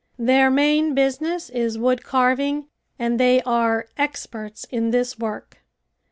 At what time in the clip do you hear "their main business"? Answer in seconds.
0.17-1.51